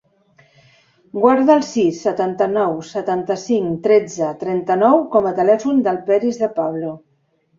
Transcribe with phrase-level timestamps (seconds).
[1.15, 6.95] Guarda el sis, setanta-nou, setanta-cinc, tretze, trenta-nou com a telèfon del Peris De Pablo.